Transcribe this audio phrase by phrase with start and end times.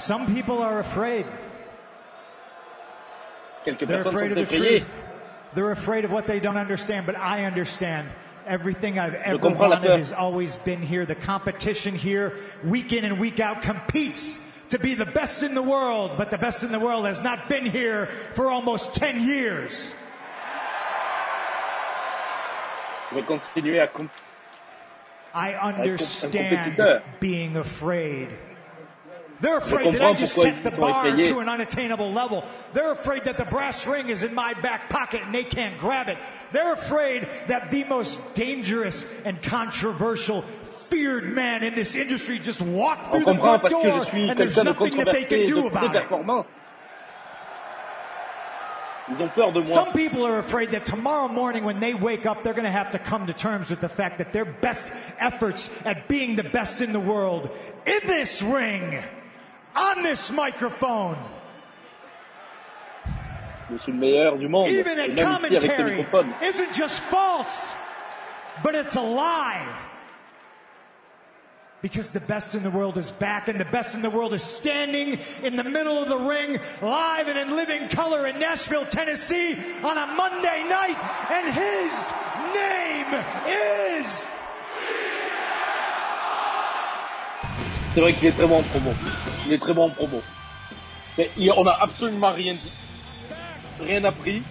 [0.00, 1.26] Some people are afraid.
[3.86, 5.04] They're afraid of the truth.
[5.54, 8.08] They're afraid of what they don't understand, but I understand.
[8.46, 11.04] Everything I've ever wanted has always been here.
[11.04, 14.38] The competition here, week in and week out, competes
[14.70, 17.48] to be the best in the world, but the best in the world has not
[17.48, 19.92] been here for almost 10 years.
[23.10, 24.10] Je vais continuer à comp-
[25.34, 26.76] I understand
[27.20, 28.28] being afraid.
[29.40, 32.44] They're afraid that I just set the bar to an unattainable level.
[32.74, 36.08] They're afraid that the brass ring is in my back pocket and they can't grab
[36.08, 36.18] it.
[36.52, 40.42] They're afraid that the most dangerous and controversial
[40.88, 45.12] feared man in this industry just walked through the front door and there's nothing that
[45.12, 46.46] they can do about it.
[49.10, 49.66] Ils ont peur de moi.
[49.66, 52.92] Some people are afraid that tomorrow morning when they wake up, they're going to have
[52.92, 56.80] to come to terms with the fact that their best efforts at being the best
[56.80, 57.50] in the world
[57.86, 59.02] in this ring,
[59.76, 61.16] on this microphone,
[63.72, 64.68] Je suis le meilleur du monde.
[64.68, 65.16] even Et at même
[65.52, 67.72] ici avec ce commentary, isn't just false,
[68.64, 69.64] but it's a lie.
[71.82, 74.42] Because the best in the world is back and the best in the world is
[74.42, 79.56] standing in the middle of the ring, live and in living color in Nashville, Tennessee
[79.82, 80.98] on a Monday night.
[81.30, 81.92] And his
[82.52, 83.24] name
[84.04, 84.06] is
[88.00, 88.90] C'est vrai qu'il est très bon en promo.
[89.46, 90.22] Il est très bon en promo.
[91.18, 92.72] Mais il- on a absolument rien dit.
[93.86, 94.42] Rien appris.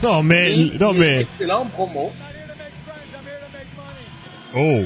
[0.00, 2.12] Non, mais, Il- non, il est mais, excellent en promo.
[4.54, 4.82] oh.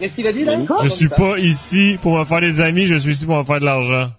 [0.00, 0.56] Qu'est-ce qu'il a dit là?
[0.82, 3.60] Je suis pas ici pour me faire des amis, je suis ici pour me faire
[3.60, 4.10] de l'argent.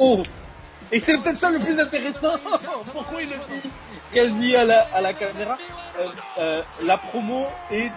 [0.00, 0.24] Oh
[0.90, 2.34] Et c'est peut-être ça le plus intéressant.
[2.92, 3.70] Pourquoi il le dit?
[4.12, 5.56] Quasi à la, à la caméra?
[6.00, 6.06] Euh,
[6.40, 7.88] euh, La promo est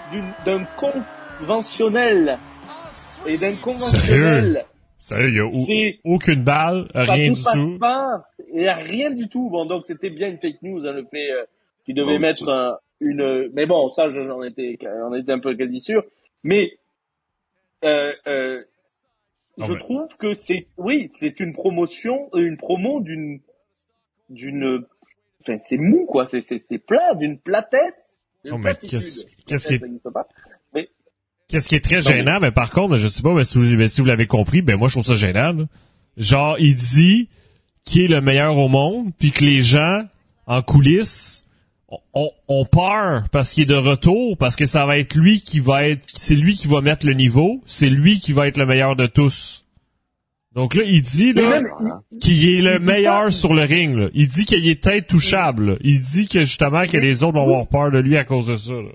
[0.45, 0.65] d'un
[1.39, 2.37] conventionnel.
[3.25, 4.65] Et d'un conventionnel.
[4.99, 7.79] Sérieux, il y a aucune balle, rien du tout.
[8.53, 9.49] Il n'y a rien du tout.
[9.49, 11.43] Bon, donc c'était bien une fake news, hein, le fait euh,
[11.85, 13.49] qu'il devait Bon, mettre un- une...
[13.53, 16.03] Mais bon, ça, je- j'en étais, j'en étais un peu quasi sûr.
[16.43, 16.77] Mais
[17.83, 18.63] euh, euh,
[19.57, 20.67] je trouve que c'est...
[20.77, 23.39] Oui, c'est une promotion, euh, une promo d'une...
[24.29, 24.85] d'une
[25.41, 26.27] Enfin, c'est mou, quoi.
[26.31, 28.21] C'est, c'est, c'est plat, d'une platesse.
[28.45, 30.25] d'une Non, mais qu'est-ce- qu'est-ce qui est- ça n'existe pas.
[30.73, 30.87] Mais
[31.53, 33.87] Qu'est-ce qui est très gênant, mais par contre, je sais pas, mais si vous, mais
[33.87, 35.53] si vous l'avez compris, ben moi je trouve ça gênant.
[35.53, 35.65] là.
[36.17, 37.29] Genre, il dit
[37.85, 40.03] qu'il est le meilleur au monde, puis que les gens
[40.47, 41.45] en coulisses
[42.15, 45.59] ont, ont- peur parce qu'il est de retour, parce que ça va être lui qui
[45.59, 48.65] va être, c'est lui qui va mettre le niveau, c'est lui qui va être le
[48.65, 49.63] meilleur de tous.
[50.55, 51.61] Donc là, il dit là,
[52.19, 53.95] qu'il est le meilleur sur le ring.
[53.95, 54.07] là.
[54.15, 55.71] Il dit qu'il est intouchable.
[55.71, 55.75] là.
[55.81, 58.55] Il dit que justement que les autres vont avoir peur de lui à cause de
[58.55, 58.73] ça.
[58.73, 58.89] là.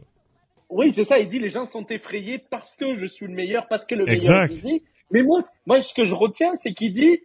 [0.70, 1.18] Oui, c'est ça.
[1.18, 4.08] Il dit les gens sont effrayés parce que je suis le meilleur, parce que le
[4.08, 4.48] Exact.
[4.50, 4.82] meilleur est.
[5.10, 7.20] Mais moi, moi, ce que je retiens, c'est qu'il dit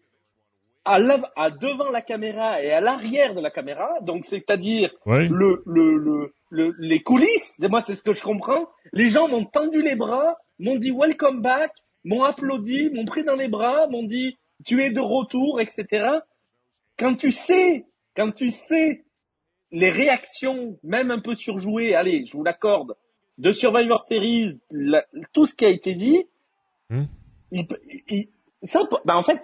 [0.85, 5.27] à, l'av- à devant la caméra et à l'arrière de la caméra, donc c'est-à-dire Oui.
[5.29, 7.53] le, le, le, le- les coulisses.
[7.61, 8.67] Et moi, c'est ce que je comprends.
[8.93, 11.71] Les gens m'ont tendu les bras, m'ont dit welcome back,
[12.05, 16.07] m'ont applaudi, m'ont pris dans les bras, m'ont dit tu es de retour, etc.
[16.97, 19.03] Quand tu sais, quand tu sais
[19.71, 22.93] les réactions, même un peu surjouées, allez, je vous l'accorde,
[23.37, 26.19] de Survivor Series, la- tout ce qui a été dit,
[26.89, 27.05] Hmm.
[27.51, 27.65] il,
[28.09, 28.27] il-
[28.63, 29.41] ça, bah en fait,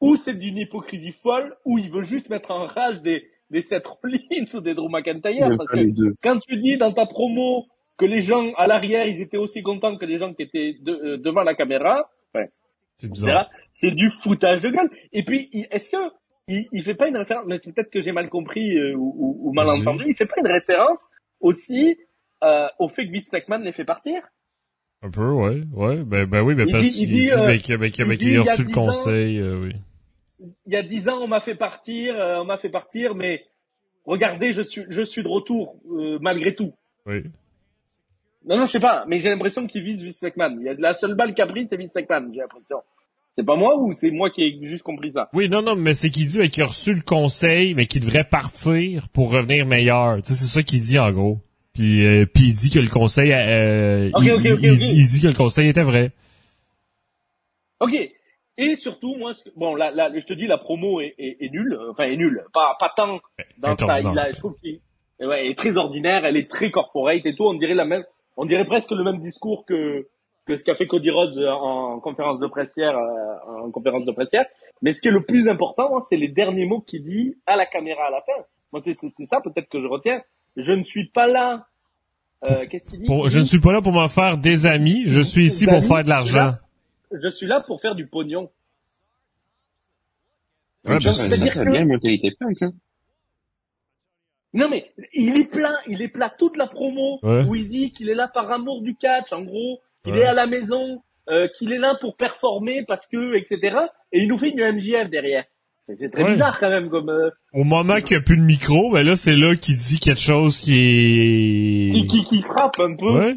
[0.00, 3.86] ou c'est d'une hypocrisie folle, ou il veut juste mettre en rage des, des Seth
[3.86, 4.18] Rollins
[4.54, 5.76] ou des Drew McIntyre, parce que
[6.22, 7.66] quand tu dis dans ta promo
[7.96, 10.92] que les gens à l'arrière, ils étaient aussi contents que les gens qui étaient de-
[10.92, 12.48] euh, devant la caméra, ouais,
[13.72, 14.90] C'est du foutage de gueule.
[15.12, 15.96] Et puis, est-ce que
[16.48, 19.14] il, il fait pas une référence, mais c'est peut-être que j'ai mal compris euh, ou,
[19.16, 21.06] ou- ou mal entendu, il fait pas une référence
[21.40, 21.96] aussi
[22.44, 24.22] euh, au fait que Vince McMahon les fait partir?
[25.02, 25.96] Un peu, ouais, ouais.
[26.04, 28.42] Ben, ben oui, ben Il parce qu'il il dit, dit, euh, qu'il ben, ben, a
[28.42, 29.72] reçu le 10 ans- conseil, euh, oui.
[30.66, 33.44] Il y a dix ans, on m'a fait partir, euh, on m'a fait partir, mais
[34.06, 35.76] regardez, je suis, je suis de retour
[36.20, 36.72] malgré tout.
[37.06, 37.22] Oui.
[38.46, 40.56] Non, non, je sais pas, mais j'ai l'impression qu'il vise Vince McMahon.
[40.60, 42.78] Il y a la seule balle qu'a pris, c'est Vince McMahon, j'ai l'impression.
[43.36, 45.28] C'est pas moi ou c'est moi qui ai juste compris ça?
[45.34, 48.00] Oui, non, non, mais c'est qu'il dit ben, qu'il a reçu le conseil, mais qu'il
[48.00, 50.16] devrait partir pour revenir meilleur.
[50.22, 51.38] Tu sais, c'est ça qu'il dit en gros.
[51.74, 55.28] Puis, euh, puis il dit que le conseil, euh, il, il dit, il dit que
[55.28, 56.12] le conseil était vrai.
[57.80, 57.94] Ok.
[58.58, 61.78] Et surtout, moi, bon, là, là, je te dis, la promo est, est, est nulle.
[61.90, 62.44] Enfin, est nulle.
[62.52, 63.20] Pas, pas tant
[63.58, 63.86] dans Est ça.
[63.86, 64.12] ordinaire.
[64.12, 66.24] Il a- je trouve qu'elle ouais, elle est très ordinaire.
[66.26, 67.44] Elle est très corporate et tout.
[67.44, 68.04] On dirait la même,
[68.36, 70.06] on dirait presque le même discours que
[70.46, 74.10] que ce qu'a fait Cody Rhodes en conférence de presse hier, euh, en conférence de
[74.10, 74.44] presse hier.
[74.82, 77.56] Mais ce qui est le plus important, moi, c'est les derniers mots qu'il dit à
[77.56, 78.42] la caméra à la fin.
[78.72, 78.94] Moi, c'est
[79.26, 80.22] ça peut-être que je retiens.
[80.56, 81.66] Je ne suis pas là.
[82.44, 85.04] Euh, Qu'est-ce qu'il dit Pour- je ne suis pas là pour m'en faire des amis,
[85.06, 86.52] je suis ici pour amis, faire de l'argent.
[87.12, 88.50] je suis là pour faire du pognon.
[90.84, 92.72] Ouais, Donc, bah, ça, c'est-à-dire ça, ça que- bien la mentalité punk, hein.
[94.52, 97.44] Non mais il est plat, il est plat toute la promo Ouais.
[97.44, 100.20] où il dit qu'il est là par amour du catch, en gros, qu'il Ouais.
[100.20, 103.76] est à la maison, euh, qu'il est là pour performer parce que etc.
[104.10, 105.44] Et il nous fait une MJF derrière.
[105.88, 106.32] C'est très Ouais.
[106.32, 109.16] bizarre quand même comme euh, Au moment qu'il n'y a plus de micro, ben là,
[109.16, 111.90] c'est là qu'il dit quelque chose qui est...
[111.92, 113.10] qui, qui qui frappe un peu.
[113.18, 113.36] Ouais.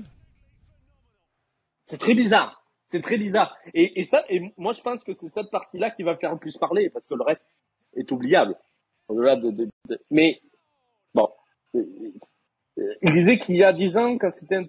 [1.86, 2.64] C'est très bizarre.
[2.90, 3.56] C'est très bizarre.
[3.74, 6.38] Et, et ça, et moi je pense que c'est cette partie-là qui va faire le
[6.38, 7.42] plus parler parce que le reste
[7.96, 8.56] est oubliable.
[9.08, 10.40] Au-delà de, de- de- mais
[11.16, 11.28] bon,
[11.76, 11.82] Euh,
[12.78, 14.66] euh, il disait qu'il y a 10 ans quand c'était un,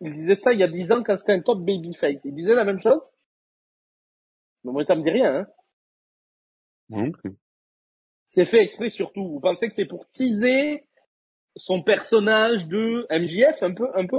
[0.00, 2.24] il disait ça il y a 10 ans quand c'était un top babyface.
[2.24, 3.02] Il disait la même chose?
[4.64, 5.40] Mais moi ça me dit rien.
[5.40, 5.46] Hein.
[6.88, 7.32] Moi non plus.
[8.30, 9.26] C'est fait exprès surtout.
[9.28, 10.86] Vous pensez que c'est pour teaser
[11.56, 14.18] son personnage de MJF un peu, un peu?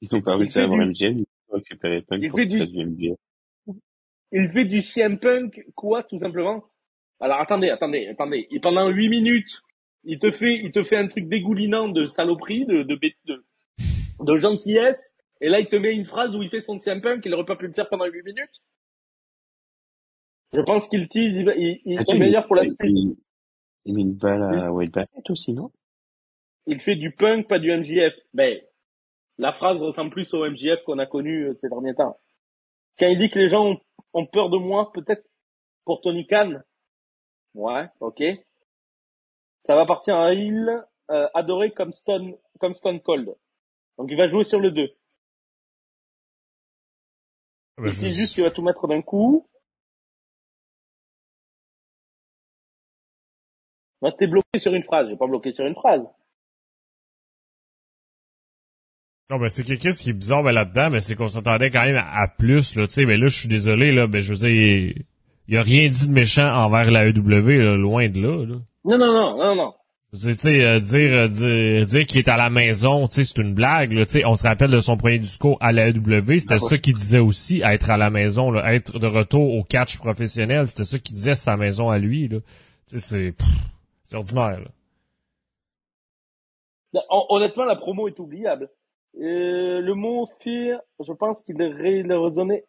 [0.00, 2.46] Ils sont pas réussi à avoir du- MGM, ils ont récupéré punk il pour fait
[2.46, 3.12] du- du.
[4.32, 6.64] Il fait du CM Punk, quoi, tout simplement?
[7.20, 8.46] Alors attendez, attendez, attendez.
[8.50, 9.60] Et pendant huit minutes,
[10.02, 13.44] il te fait, il te fait un truc dégoulinant de saloperie, de, de, de,
[14.20, 15.14] de gentillesse.
[15.40, 17.44] Et là, il te met une phrase où il fait son CM Punk, il aurait
[17.44, 18.60] pas pu le faire pendant huit minutes.
[20.54, 22.76] Je pense qu'il tease, il, va- il, il Attends, est meilleur pour la suite.
[22.84, 23.16] Il,
[23.86, 25.70] il met une balle à Wade Barrett aussi, non?
[26.66, 28.14] Il fait du punk, pas du MJF.
[28.32, 28.60] Ben,
[29.38, 32.18] la phrase ressemble plus au MJF qu'on a connu euh, ces derniers temps.
[32.98, 33.80] Quand il dit que les gens ont,
[34.14, 35.26] ont peur de moi, peut-être
[35.84, 36.60] pour Tony Khan.
[37.54, 38.22] Ouais, ok.
[39.66, 40.70] Ça va partir à Hill,
[41.10, 43.34] euh, adoré comme Stone, comme Stone Cold.
[43.98, 44.88] Donc il va jouer sur le 2.
[47.78, 49.46] Ben, Il je- dit juste qu'il va tout mettre d'un coup.
[54.04, 55.06] Moi, t'es bloqué sur une phrase.
[55.08, 56.02] J'ai pas bloqué sur une phrase.
[59.30, 61.86] Non, ben, c'est que qu'est-ce qui est bizarre ben, là-dedans, ben, c'est qu'on s'attendait quand
[61.86, 64.34] même à, à plus, là, tu sais, ben là, je suis désolé, là, ben, je
[64.34, 65.04] veux dire, il,
[65.48, 68.56] il a rien dit de méchant envers la EW, là, loin de là, là.
[68.84, 69.72] Non, non, non, non, non.
[70.12, 73.40] Tu sais, euh, dire, euh, dire, dire qu'il est à la maison, tu sais, c'est
[73.40, 76.40] une blague, là, tu sais, on se rappelle de son premier discours à la EW,
[76.40, 79.64] c'était Ah ça qu'il disait aussi, être à la maison, là, être de retour au
[79.64, 82.40] catch professionnel, c'était ça qu'il disait sa maison à lui, là.
[82.90, 83.34] Tu sais, c'est,
[84.22, 84.70] c'est ordinaire, là.
[87.10, 88.70] Hon- Honnêtement, la promo est oubliable.
[89.20, 92.64] Euh, le mot fear, je pense qu'il est résonné.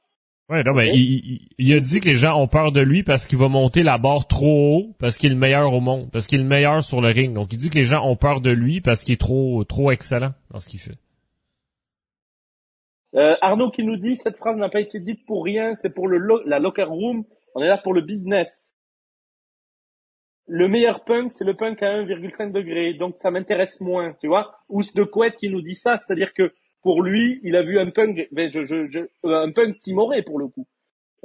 [0.50, 0.84] Ouais, non, Ok.
[0.94, 3.48] il, il- il a dit que les gens ont peur de lui parce qu'il va
[3.50, 6.44] monter la barre trop haut, parce qu'il est le meilleur au monde, parce qu'il est
[6.44, 7.34] le meilleur sur le ring.
[7.34, 9.92] Donc, il dit que les gens ont peur de lui parce qu'il est trop, trop
[9.92, 10.98] excellent dans ce qu'il fait.
[13.16, 16.08] Euh, Arnaud qui nous dit cette phrase n'a pas été dite pour rien, c'est pour
[16.08, 17.24] le lo- la locker room.
[17.56, 18.75] On est là pour le business.
[20.48, 24.60] Le meilleur punk, c'est le punk à 1,5 degré, donc ça m'intéresse moins, tu vois.
[24.70, 27.90] Ous de Couette qui nous dit ça, c'est-à-dire que pour lui, il a vu un
[27.90, 30.68] punk, ben, je, je, je, euh, un punk timoré pour le coup.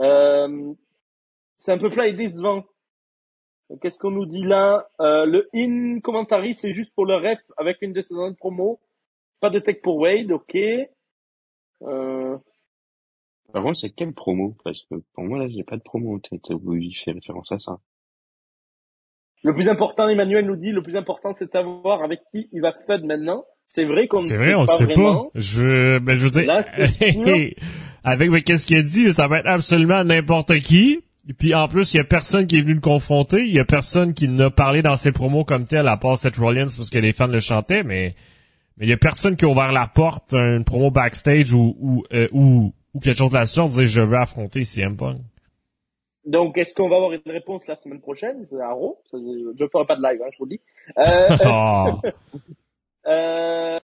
[0.00, 0.72] Euh,
[1.58, 2.64] c'est un peu plat et décevant.
[3.80, 4.88] Qu'est-ce qu'on nous dit là?
[5.00, 8.80] Euh, Le in commentary, c'est juste pour le ref avec une de ses autres promos.
[9.40, 10.56] Pas de tech pour Wade, ok.
[11.82, 12.38] Euh,
[13.52, 14.56] Par contre, c'est quelle promo?
[14.64, 17.52] Parce que pour moi, là, j'ai pas de promo en tête où il fait référence
[17.52, 17.78] à ça.
[19.42, 22.60] Le plus important, Emmanuel nous dit, le plus important, c'est de savoir avec qui il
[22.60, 23.44] va FUD maintenant.
[23.66, 25.24] C'est vrai qu'on ne C'est sait vrai, on pas sait vraiment.
[25.24, 25.30] pas.
[25.36, 26.64] Je, ben, je veux dire, Là,
[28.04, 31.00] avec ben, qu'est-ce qu'il a dit, ça va être absolument n'importe qui.
[31.28, 33.42] Et puis, en plus, il y a personne qui est venu le confronter.
[33.46, 36.36] Il y a personne qui n'a parlé dans ses promos comme tel, à part Seth
[36.36, 38.14] Rollins parce que les fans le chantaient, mais,
[38.76, 41.76] mais il y a personne qui a ouvert la porte à une promo backstage ou,
[41.78, 45.18] ou, euh, ou, ou quelque chose de la sorte, dire je veux affronter CM Punk.
[46.24, 48.44] Donc, est-ce qu'on va avoir une réponse la semaine prochaine?
[48.46, 48.98] C'est à Raw.
[49.12, 50.60] Je ferai pas de live, hein, je vous le dis.
[50.98, 52.10] Euh,
[53.06, 53.80] euh,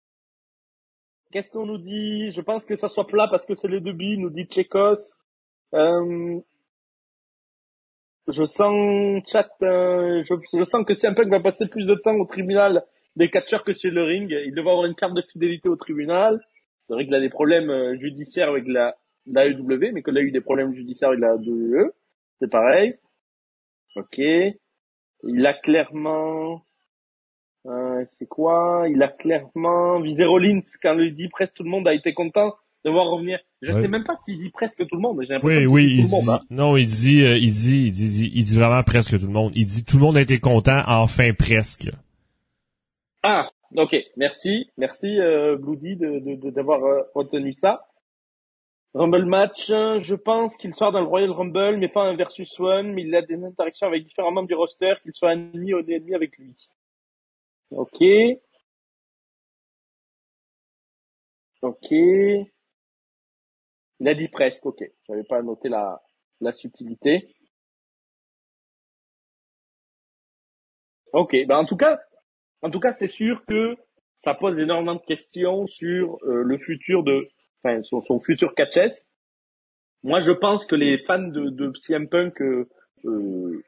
[1.31, 2.29] Qu'est-ce qu'on nous dit?
[2.29, 5.17] Je pense que ça soit plat parce que c'est le début, nous dit Tchekos.
[5.73, 6.39] Euh,
[8.27, 12.25] je sens chat, euh, je, je sens que punk va passer plus de temps au
[12.25, 12.83] tribunal
[13.15, 16.39] des catcheurs que sur le ring, il devrait avoir une carte de fidélité au tribunal.
[16.87, 20.21] C'est vrai qu'il a des problèmes euh, judiciaires avec la, la EW, mais qu'il a
[20.21, 21.91] eu des problèmes judiciaires avec la WWE.
[22.41, 22.95] C'est pareil.
[23.95, 24.17] Ok.
[24.17, 26.63] Il a clairement,
[27.65, 28.85] euh, c'est quoi?
[28.89, 32.53] Il a clairement visé Rollins quand il dit presque tout le monde a été content
[32.83, 33.39] de voir revenir.
[33.61, 33.81] Je Ouais.
[33.81, 35.21] sais même pas s'il dit presque tout le monde.
[35.25, 36.35] J'ai Oui, oui, dit il tout le dit, monde.
[36.41, 36.45] hein.
[36.49, 39.27] non, il dit, euh, il dit, il dit, il dit, il dit vraiment presque tout
[39.27, 39.53] le monde.
[39.55, 41.89] Il dit tout le monde a été content, enfin presque.
[43.21, 43.95] Ah, ok.
[44.17, 47.85] Merci, merci euh, Bloody de de- de- d'avoir euh, retenu ça.
[48.95, 52.59] Rumble match, euh, je pense qu'il sort dans le Royal Rumble, mais pas un versus
[52.59, 55.79] one, mais il a des interactions avec différents membres du roster, qu'il soit ennemi ou
[55.79, 56.55] ennemi avec lui.
[57.71, 58.01] Ok.
[61.61, 61.91] Ok.
[61.91, 62.47] Il
[64.07, 64.83] a dit presque, ok.
[65.07, 65.99] J'avais pas noté la,
[66.41, 67.33] la subtilité.
[71.13, 71.99] Ok, ben en tout cas,
[72.61, 73.75] en tout cas, c'est sûr que
[74.23, 77.27] ça pose énormément de questions sur euh, le futur de,
[77.63, 79.05] enfin, son, son futur catchess.
[80.03, 82.67] Moi, je pense que les fans de, de CM Punk euh,
[83.05, 83.63] euh,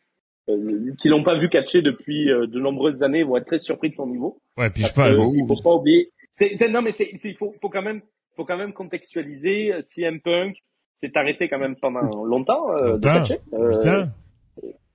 [0.49, 3.89] euh, qui l'ont pas vu catcher depuis euh, de nombreuses années vont être très surpris
[3.89, 4.41] de son niveau.
[4.57, 5.09] Ouais, puis je pas.
[5.09, 6.11] que il faut pas oublier.
[6.35, 8.01] C'est, non, mais c'est, il faut, faut quand même,
[8.35, 9.73] faut quand même contextualiser.
[9.73, 10.57] euh, CM Punk
[10.97, 13.39] s'est arrêté quand même pendant longtemps euh, de catcher.
[13.53, 14.09] Euh, Putain.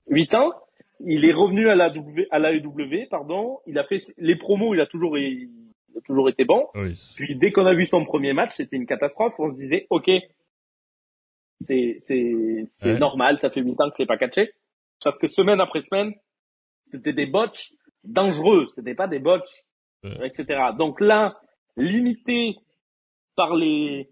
[0.08, 0.52] 8 ans.
[1.02, 3.60] Il est revenu à la W, à l'AEW, pardon.
[3.66, 5.48] Il a fait les promos, il a toujours, il
[5.96, 6.68] a toujours été bon.
[6.74, 6.94] Oui.
[7.16, 9.34] Puis dès qu'on a vu son premier match, c'était une catastrophe.
[9.38, 10.10] On se disait, ok,
[11.60, 12.98] c'est c'est c'est Ouais.
[12.98, 14.52] normal, ça fait 8 ans qu'il n'est pas catché.
[15.02, 16.12] Sauf que semaine après semaine,
[16.86, 17.72] c'était des botches
[18.04, 19.64] dangereux, c'était pas des botches,
[20.04, 20.28] Ouais.
[20.28, 20.58] etc.
[20.78, 21.38] Donc là,
[21.76, 22.56] limité
[23.36, 24.10] par les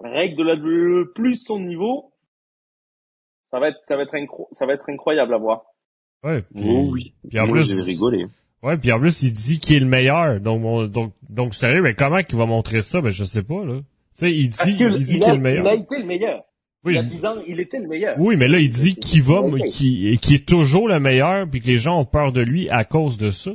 [0.00, 2.12] règles de la WWE plus son niveau,
[3.50, 5.62] ça va être ça va être incro- ça va être incroyable à voir.
[6.22, 6.42] Ouais.
[6.54, 7.14] Puis, Oh oui.
[7.28, 8.26] Puis en Moi, plus, j'ai rigolé.
[8.62, 10.40] Ouais, puis en plus, il dit qu'il est le meilleur.
[10.40, 13.00] Donc, mon- donc, donc sérieux, mais comment qu'il va montrer ça?
[13.00, 13.80] Ben, je sais pas, là.
[14.18, 15.64] Tu sais, il dit, qu'il a, est le meilleur.
[15.64, 16.42] il a été le meilleur.
[16.84, 16.94] Oui.
[16.94, 18.16] Il y a 10 ans, il était le meilleur.
[18.18, 21.76] Oui, mais là, il dit qu'il va, qu'il est toujours le meilleur, puis que les
[21.76, 23.50] gens ont peur de lui à cause de ça.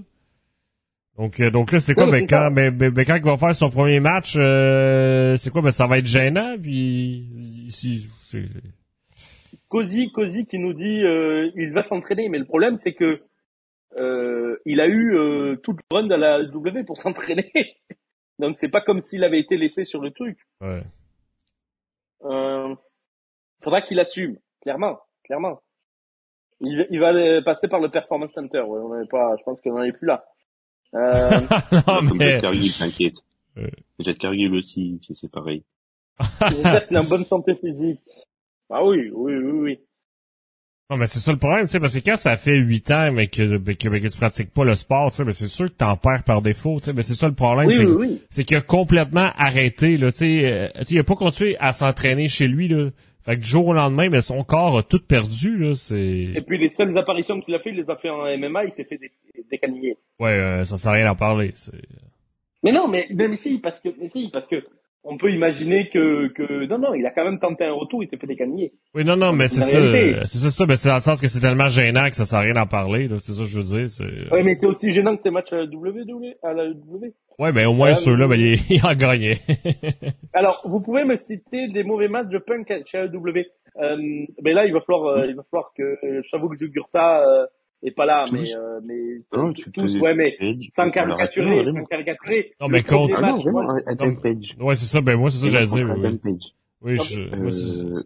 [1.17, 2.05] Donc, euh, donc là, c'est quoi?
[2.05, 5.49] Oui, Ben, quand, ben, ben, ben, quand il va faire son premier match, euh, c'est
[5.49, 5.61] quoi?
[5.61, 7.25] Ben, ça va être gênant, puis
[7.65, 8.43] ici, c'est,
[9.69, 13.21] Cozy, Cozy qui nous dit euh, il va s'entraîner, mais le problème c'est que
[13.97, 17.51] euh, il a eu euh, toute le run de la W pour s'entraîner.
[18.39, 20.37] Donc c'est pas comme s'il avait été laissé sur le truc.
[20.61, 20.83] ouais.
[22.23, 22.73] Euh,
[23.61, 25.61] faudra qu'il assume, clairement, clairement.
[26.59, 28.61] Il, il va aller passer par le Performance Center.
[28.61, 30.25] Ouais, on n'est pas, je pense qu'on n'en est plus là.
[30.95, 31.39] Euh,
[31.71, 33.17] non, Comme mais, t'inquiète.
[33.57, 33.71] Ouais.
[33.99, 35.63] Jet Cargill aussi, c'est pareil.
[36.49, 38.01] Qu'il est en bonne santé physique.
[38.69, 39.79] Ah oui, oui, oui, oui.
[40.91, 43.11] Non, mais c'est ça le problème, tu sais, parce que quand ça fait huit ans,
[43.11, 45.47] mais que, ben, que, ben, que tu pratiques pas le sport, tu sais, ben, c'est
[45.47, 47.85] sûr que t'en perds par défaut, tu sais, mais c'est ça le problème, Oui, c'est
[47.85, 48.21] oui, que- oui.
[48.29, 51.57] c'est qu'il a complètement arrêté là, tu sais, euh, tu sais, il a pas continué
[51.59, 52.89] à s'entraîner chez lui là.
[53.23, 56.43] Fait que du jour au lendemain, mais son corps a tout perdu là, Et c'est
[56.45, 58.83] puis les seules apparitions qu'il a fait, il les a fait en MMA, il s'est
[58.83, 59.11] fait dé-
[59.49, 59.97] décaniller.
[60.19, 61.71] ouais, euh, ça sert à rien d'en parler, c'est
[62.61, 64.63] Mais non, mais, mais, mais si, parce que, mais si, parce que
[65.05, 68.09] on peut imaginer que, que, non, non, il a quand même tenté un retour, il
[68.09, 68.73] s'est fait décaniller.
[68.93, 71.21] Oui, non non, mais c'est ça, euh, c'est ça ça, mais c'est dans le sens
[71.21, 73.59] que c'est tellement gênant que ça sert à rien d'en parler c'est ça que je
[73.59, 76.53] veux dire, c'est Ouais, mais c'est aussi gênant que ces matchs à la WWE, à
[76.53, 77.13] la W.
[77.39, 79.37] Ouais, mais au moins Ouais, ceux-là, mais- ben il, il en gagnait.
[80.33, 83.45] Alors, vous pouvez me citer des mauvais matchs de Punk chez AEW.
[83.81, 83.97] Euh,
[84.41, 87.23] ben là, il va falloir, euh, il va falloir que, euh, j'avoue que Jugurta
[87.87, 88.33] est pas là, Tous.
[88.33, 90.37] mais, euh, mais Non, tu tous, peux- ouais, mais
[90.73, 92.53] sans caricaturer, sans caricaturer.
[92.61, 94.55] Non, mais contre- Ah non, vraiment, Adam Non, Page.
[94.59, 95.87] ouais, c'est ça, ben moi c'est ça que j'allais dire.
[95.87, 96.55] Contre Oui, Adam Page.
[96.81, 98.03] oui je, Euh,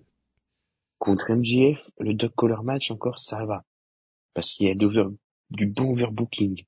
[0.98, 3.64] contre MJF, le dog collar match encore, ça va.
[4.34, 6.64] Parce qu'il y a du bon overbooking.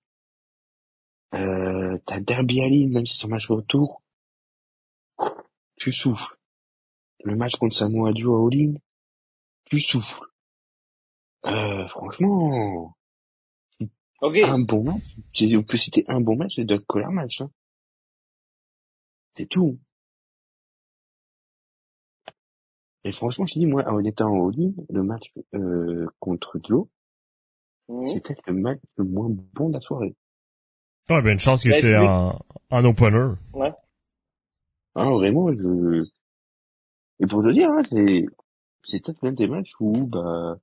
[1.33, 4.01] Euh, t'as Derby Allin, même si c'est un match retour,
[5.77, 6.35] tu souffles.
[7.23, 8.73] Le match contre Samoa Joe à All-In,
[9.65, 10.25] tu souffles.
[11.45, 12.95] Euh, franchement,
[14.21, 14.37] ok.
[14.43, 15.03] un bon match.
[15.55, 17.51] On peut citer un bon match, c'est le dog collar match, hein.
[19.37, 19.79] C'est tout.
[23.03, 26.87] Et franchement, je te dis, moi, en étant en All-In, le match, euh, contre Joe,
[27.89, 28.05] Mhm.
[28.07, 30.15] c'est peut-être le match le moins bon de la soirée.
[31.09, 33.33] Ouais, ben une chance qu'il Ben, était en, en opener.
[34.95, 36.03] Ah, vraiment, je...
[37.19, 38.25] Et pour te dire, hein, c'est,
[38.83, 40.57] c'est peut-être l'un des matchs où, bah,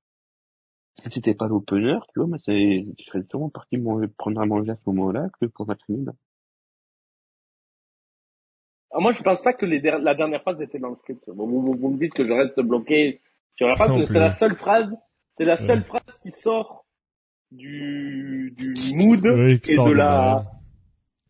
[1.11, 4.73] c'était pas l'opener, tu vois, bah, c'est, je serais sûrement parti manger- prendre à manger
[4.73, 6.11] à ce moment-là que pour match nul.
[8.90, 11.23] Alors, moi, je pense pas que les der- la dernière phrase était dans le script.
[11.28, 13.21] Bon, vous, vous, vous me dites que je reste bloqué
[13.55, 14.14] sur la phrase, Non mais plus.
[14.14, 14.97] c'est la seule phrase,
[15.37, 16.85] c'est la seule phrase qui sort
[17.50, 20.45] du, du mood Oui, qui et sort de de la,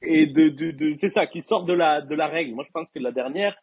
[0.03, 2.55] et de, de, de c'est ça, qui sort de la, de la règle.
[2.55, 3.57] Moi, je pense que la dernière,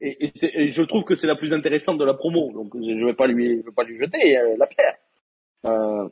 [0.00, 2.74] et, et, c'est- et je trouve que c'est la plus intéressante de la promo, donc
[2.76, 4.94] je, je vais pas lui, je vais pas lui jeter euh, la pierre.
[5.64, 6.08] Euh,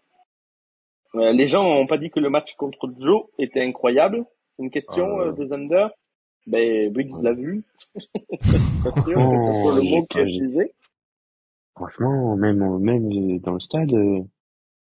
[1.14, 4.24] les gens ont pas dit que le match contre Joe était incroyable.
[4.56, 5.28] C'est une question Euh.
[5.28, 5.88] euh, de Zander.
[6.46, 7.64] Ben, Briggs l'a vu.
[9.16, 10.72] Oh, le mot a utilisé.
[11.74, 14.20] Franchement, même, même dans le stade, euh,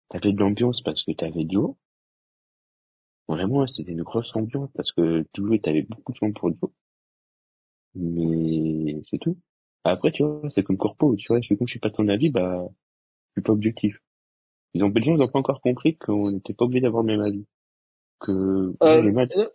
[0.10, 1.76] t'avais de l'ambiance parce que t'avais Joe.
[3.28, 6.72] Vraiment, c'était une grosse ambiance parce que Joe, t'avais beaucoup de gens pour Joe.
[7.96, 9.38] Mais c'est tout.
[9.84, 12.66] Après, tu vois, c'est comme Corpo, tu vois, comme je suis pas ton avis, bah,
[13.30, 14.00] je suis pas objectif.
[14.74, 17.16] Ils ont, les gens, ils ont pas encore compris qu'on n'était pas obligé d'avoir le
[17.16, 17.46] même avis.
[18.20, 19.48] Que, Euh, les matchs, euh,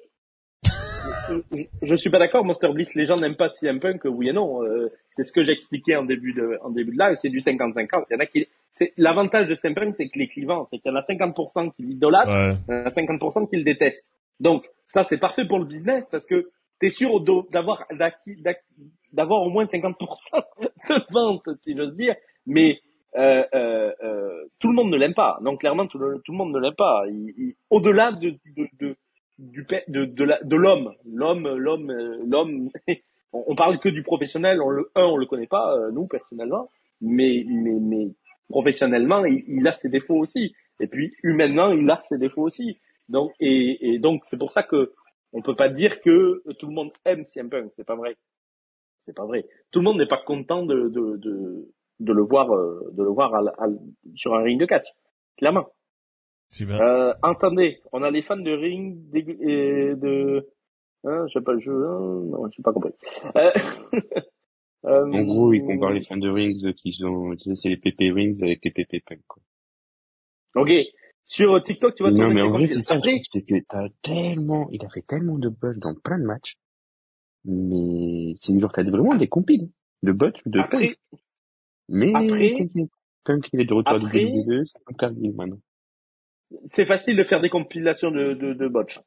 [1.83, 2.95] je suis pas d'accord, Monster Bliss.
[2.95, 4.63] Les gens n'aiment pas CM Punk, oui et non.
[4.63, 7.17] Euh, c'est ce que j'expliquais en début de, en début de live.
[7.17, 8.05] C'est du 50-50.
[8.11, 10.79] Il y en a qui, c'est l'avantage de CM Punk, c'est que les clivants, c'est
[10.79, 12.55] qu'il y en a 50% qui l'idolâtrent, Ouais.
[12.69, 14.07] il y en a 50% qui le détestent.
[14.41, 17.21] Donc ça, c'est parfait pour le business parce que t'es sûr
[17.51, 17.87] d'avoir
[19.13, 19.97] d'avoir au moins 50%
[20.89, 22.15] de vente, si j'ose dire.
[22.47, 22.79] Mais
[23.19, 25.39] euh, euh, euh, tout le monde ne l'aime pas.
[25.43, 27.05] Donc clairement, tout le, monde ne l'aime pas.
[27.71, 28.97] Au-delà de, de, de,
[29.39, 32.71] de, de, l'homme, l'homme, l'homme, euh, l'homme.
[33.33, 34.61] on, on parle que du professionnel.
[34.63, 36.71] On le, un, on le connaît pas, nous personnellement,
[37.01, 38.09] mais, mais, mais
[38.49, 40.55] professionnellement, il, a ses défauts aussi.
[40.81, 42.79] Et puis humainement, il a ses défauts aussi.
[43.09, 44.93] Donc et, et donc c'est pour ça que
[45.33, 47.73] on peut pas dire que tout le monde aime CM Punk.
[47.75, 48.17] C'est pas vrai.
[49.01, 49.45] C'est pas vrai.
[49.71, 51.69] Tout le monde n'est pas content de, de, de,
[52.00, 53.69] de le voir, euh, de le voir à à-
[54.14, 54.87] sur un ring de catch.
[55.37, 55.69] Clairement.
[56.81, 60.49] Euh, entendez, on a les fans de ring de, de,
[61.05, 62.93] hein, je sais pas, je, hein, non, j'ai pas compris.
[63.37, 63.50] Euh,
[64.87, 68.43] euh, En gros, ils comparent les fans de Rings qui sont, c'est les PP Rings
[68.43, 69.43] avec les PP Punk, quoi.
[70.57, 70.71] Ok.
[71.26, 72.71] Sur TikTok, tu vois, Non, mais en vrai, compiles.
[72.71, 75.95] c'est ça, le truc, c'est que t'as tellement, il a fait tellement de buzz dans
[75.95, 76.57] plein de matchs,
[77.45, 79.69] mais c'est genre, t'as vraiment des compiles
[80.02, 81.21] de buzz de après, Punk.
[81.88, 82.68] Mais, après-
[83.25, 85.59] Punk, il est de retour à WWE, c'est Punk Cargill maintenant.
[86.71, 89.00] c'est facile de faire des compilations de, de, de botch.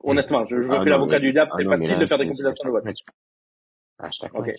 [0.00, 2.26] Honnêtement, je, je me Ah l'avocat du diable, ah c'est facile là, de faire des
[2.26, 2.84] compilations de à botch.
[2.84, 3.00] chaque match.
[3.98, 4.56] À chaque match.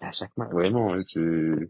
[0.00, 1.66] À chaque match, vraiment, tu, je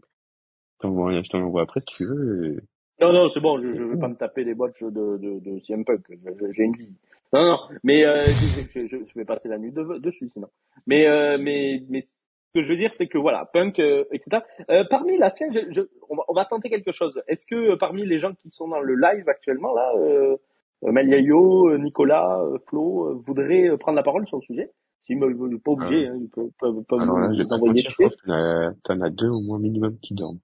[0.79, 2.57] t'envoie, je t'envoie après si tu veux.
[3.01, 5.59] Non, non, c'est bon, je, je veux pas me taper les botches de, de, de
[5.65, 6.05] CM Punk.
[6.51, 6.93] J'ai une vie.
[7.33, 10.47] Non, non, mais euh, je, je, je- je vais passer la nuit de- dessus sinon.
[10.87, 12.07] Mais, euh, mais, mais
[12.55, 14.41] que je veux dire, c'est que voilà, Punk, euh, etc.
[14.71, 17.21] Euh, parmi la tiens, je, je, on, va, on va tenter quelque chose.
[17.27, 20.37] Est-ce que euh, parmi les gens qui sont dans le live actuellement là, euh,
[20.81, 24.71] Maliayo, euh, Nicolas, euh, Flo, euh, voudraient prendre la parole sur le sujet?
[25.05, 27.43] S'ils ne veulent pas obligé, Euh, hein, ils peuvent, peuvent, peuvent Alors là, nous je
[27.43, 30.39] vais pas mentir, je pense que t'en as, deux au moins minimum qui dorment.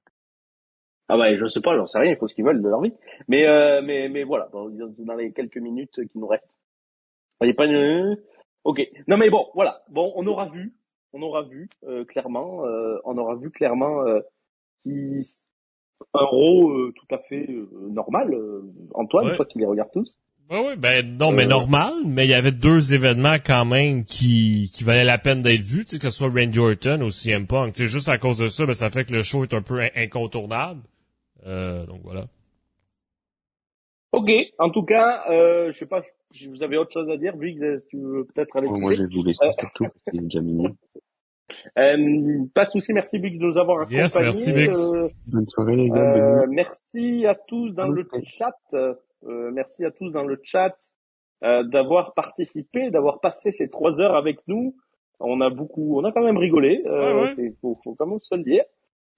[1.09, 2.81] Ah bah je sais pas, j'en sais rien, il faut ce qu'ils veulent de leur
[2.81, 2.93] vie.
[3.27, 6.47] Mais euh, mais mais voilà, dans, dans les quelques minutes qui nous restent.
[7.41, 8.17] Il y a pas une...
[8.63, 8.79] Ok.
[9.07, 9.81] Non mais bon, voilà.
[9.89, 10.73] Bon, on aura vu,
[11.13, 14.19] on aura vu euh, clairement, euh, on aura vu clairement euh,
[14.83, 15.21] qui
[16.13, 18.33] un Raw euh, tout à fait euh, normal.
[18.33, 18.61] euh,
[18.93, 19.35] Antoine, Ouais.
[19.35, 20.11] toi qui les regardes tous.
[20.49, 24.69] Ouais, ben non, mais Euh, normal, mais il y avait deux événements quand même qui,
[24.73, 27.47] qui valaient la peine d'être vus, tu sais, que ce soit Randy Orton ou CM
[27.47, 27.73] Punk.
[27.73, 29.61] Tu sais, juste à cause de ça, ben, ça fait que le show est un
[29.61, 30.81] peu in- incontournable.
[31.45, 32.25] Euh, donc voilà.
[34.11, 34.29] Ok.
[34.59, 37.37] En tout cas, euh, je sais pas si vous avez autre chose à dire.
[37.37, 39.07] Vu que tu veux peut-être aller te moi, je coucher.
[39.07, 40.67] vais vous laisser Euh, surtout parce qu'il est déjà minuit.
[41.77, 44.01] Euh, pas de souci, merci Big de nous avoir accompagnés.
[44.03, 44.77] Yes, merci, Biggs.
[44.93, 45.95] Euh, Bonne soirée, les gars.
[46.13, 46.55] bonne Euh, nuit.
[46.55, 48.55] merci à tous dans le chat.
[48.73, 48.93] euh,
[49.51, 50.75] merci à tous dans le chat
[51.43, 54.75] euh, d'avoir participé, d'avoir passé ces trois heures avec nous.
[55.19, 56.81] On a beaucoup, on a quand même rigolé.
[56.85, 57.33] Euh, Ouais, ouais.
[57.35, 58.63] c'est- Faut, faut quand même se le dire.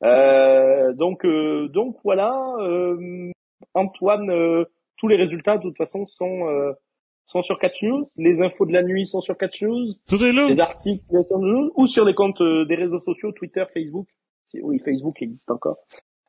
[0.03, 2.33] Euh, donc, euh, donc voilà.
[2.59, 3.31] euh,
[3.73, 4.65] Antoine, euh,
[4.97, 6.73] tous les résultats de toute façon sont euh,
[7.27, 8.09] sont sur Catch News.
[8.17, 9.93] Les infos de la nuit sont sur Catch News.
[10.07, 10.47] Tout est là.
[10.49, 14.07] Les articles sont sur News ou sur les comptes euh, des réseaux sociaux, Twitter, Facebook.
[14.61, 15.77] Oui, Facebook existe encore.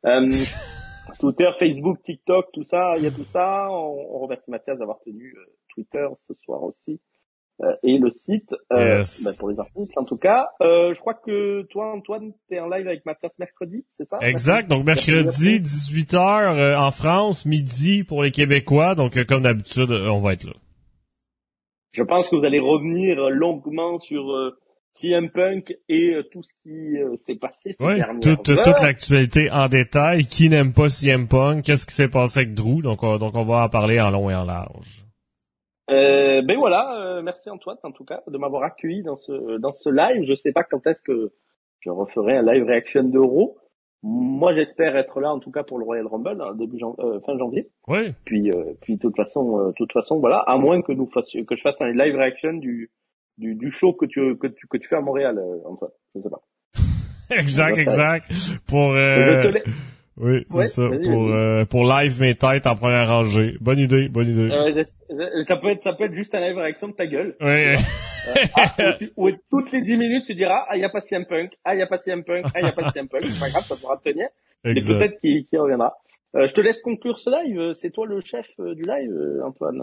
[0.07, 0.30] Euh,
[1.20, 3.68] Twitter, Facebook, TikTok, tout ça, il y a tout ça.
[3.70, 7.00] On, on remercie Mathias d'avoir tenu euh, Twitter ce soir aussi.
[7.62, 9.22] Euh, et le site euh, Yes.
[9.24, 10.48] bah, pour les articles en tout cas.
[10.61, 14.18] Euh, je crois que toi Antoine, t'es en live avec Mathias mercredi, c'est ça?
[14.22, 14.68] Exact.
[14.68, 16.16] Donc mercredi, 18h
[16.59, 18.94] euh, en France, midi pour les Québécois.
[18.96, 20.54] Donc comme d'habitude, on va être là.
[21.94, 24.50] Je pense que vous allez revenir longuement sur euh,
[24.94, 28.64] CM Punk et euh, tout ce qui euh, s'est passé ces Oui, dernières toute, heures.
[28.64, 30.24] toute l'actualité en détail.
[30.24, 31.64] Qui n'aime pas CM Punk?
[31.64, 32.83] Qu'est-ce qui s'est passé avec Drew?
[32.83, 35.04] Donc, on, donc on va en parler en long et en large.
[35.90, 39.90] Euh, ben voilà, merci Antoine en tout cas de m'avoir accueilli dans ce dans ce
[39.90, 40.24] live.
[40.26, 41.30] Je sais pas quand est-ce que
[41.80, 43.59] je referai un live reaction d'Euro.
[44.06, 47.20] Moi, j'espère être là en tout cas pour le Royal Rumble hein, début jan- euh,
[47.24, 47.70] fin janvier.
[47.88, 48.12] Oui.
[48.26, 51.42] Puis euh, puis de toute façon, euh, toute façon voilà, à moins que nous fassions
[51.44, 52.90] que je fasse un live reaction du
[53.38, 55.90] du, du show que tu que tu que tu fais à Montréal, euh, Antoine.
[56.14, 56.42] Je sais pas.
[57.30, 58.30] Exact, exact.
[58.66, 59.62] Pour, Je te euh.
[60.16, 60.83] Oui, c'est Ouais, ça.
[61.03, 63.57] Pour, euh, pour live mes têtes en première rangée.
[63.61, 64.50] Bonne idée, bonne idée.
[64.50, 64.83] Euh,
[65.42, 67.37] ça peut être ça peut être juste un live reaction de ta gueule.
[67.40, 67.77] Oui.
[68.27, 70.88] Euh, ah, où, tu- où toutes les 10 minutes, tu diras, ah, il n'y a
[70.88, 72.90] pas CM Punk, ah, il n'y a pas CM Punk, ah, il n'y a pas
[72.90, 73.22] CM Punk.
[73.27, 74.29] C'est pas grave, ça pourra te tenir.
[74.64, 74.96] Et exact.
[74.98, 75.92] peut-être qu'il qu'il reviendra.
[76.35, 77.74] Euh, je te laisse conclure ce live.
[77.74, 79.83] C'est toi le chef euh, du live, euh, Antoine.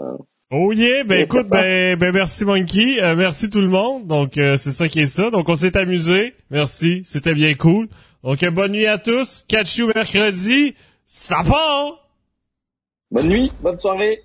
[0.50, 4.08] Oh yeah, ben écoute, ben, ben merci Monkey, Euh, merci tout le monde.
[4.08, 5.30] Donc euh, c'est ça qui est ça.
[5.30, 6.34] Donc on s'est amusé.
[6.50, 7.86] Merci, c'était bien cool.
[8.22, 9.44] Donc bonne nuit à tous.
[9.48, 10.74] Catch you mercredi.
[11.06, 12.08] Ça part.
[13.10, 14.22] Bonne nuit, bonne soirée.